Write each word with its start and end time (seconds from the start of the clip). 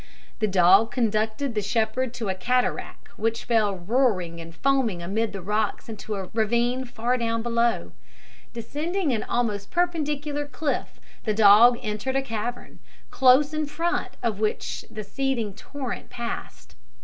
The 0.39 0.47
dog 0.47 0.89
conducted 0.91 1.53
the 1.53 1.61
shepherd 1.61 2.11
to 2.15 2.27
a 2.29 2.33
cataract 2.33 3.19
which 3.19 3.43
fell 3.43 3.75
roaring 3.75 4.41
and 4.41 4.55
foaming 4.55 4.99
amid 5.03 5.35
rocks 5.35 5.87
into 5.87 6.15
a 6.15 6.27
ravine 6.33 6.85
far 6.85 7.17
down 7.19 7.43
below. 7.43 7.91
Descending 8.51 9.11
an 9.13 9.21
almost 9.21 9.69
perpendicular 9.69 10.47
cliff, 10.47 10.99
the 11.23 11.35
dog 11.35 11.77
entered 11.83 12.15
a 12.15 12.23
cavern, 12.23 12.79
close 13.11 13.53
in 13.53 13.67
front 13.67 14.17
of 14.23 14.39
which 14.39 14.85
the 14.89 15.03
seething 15.03 15.53
torrent 15.53 16.09
passed. 16.09 16.73